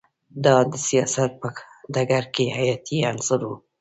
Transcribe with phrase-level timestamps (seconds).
[0.45, 1.47] دا د سیاست په
[1.93, 3.51] ډګر کې حیاتی عنصر و